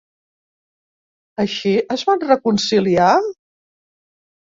Així 1.43 1.73
es 1.95 2.05
van 2.11 2.23
reconciliar? 2.23 3.11